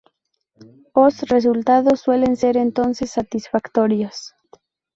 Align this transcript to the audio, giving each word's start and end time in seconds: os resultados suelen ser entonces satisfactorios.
os 0.93 1.19
resultados 1.29 1.99
suelen 2.01 2.35
ser 2.35 2.57
entonces 2.57 3.11
satisfactorios. 3.11 4.33